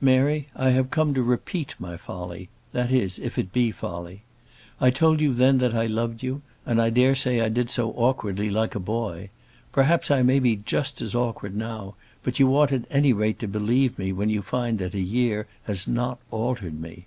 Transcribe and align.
"Mary, 0.00 0.48
I 0.56 0.70
have 0.70 0.90
come 0.90 1.12
to 1.12 1.22
repeat 1.22 1.74
my 1.78 1.98
folly; 1.98 2.48
that 2.72 2.90
is, 2.90 3.18
if 3.18 3.36
it 3.36 3.52
be 3.52 3.70
folly. 3.70 4.22
I 4.80 4.88
told 4.88 5.20
you 5.20 5.34
then 5.34 5.58
that 5.58 5.74
I 5.74 5.84
loved 5.84 6.22
you, 6.22 6.40
and 6.64 6.80
I 6.80 6.88
dare 6.88 7.14
say 7.14 7.36
that 7.38 7.44
I 7.44 7.48
did 7.50 7.68
so 7.68 7.90
awkwardly, 7.90 8.48
like 8.48 8.74
a 8.74 8.80
boy. 8.80 9.28
Perhaps 9.70 10.10
I 10.10 10.22
may 10.22 10.38
be 10.38 10.56
just 10.56 11.02
as 11.02 11.14
awkward 11.14 11.54
now; 11.54 11.96
but 12.22 12.38
you 12.40 12.56
ought 12.56 12.72
at 12.72 12.86
any 12.90 13.12
rate 13.12 13.38
to 13.40 13.46
believe 13.46 13.98
me 13.98 14.10
when 14.10 14.30
you 14.30 14.40
find 14.40 14.78
that 14.78 14.94
a 14.94 15.00
year 15.00 15.46
has 15.64 15.86
not 15.86 16.18
altered 16.30 16.80
me." 16.80 17.04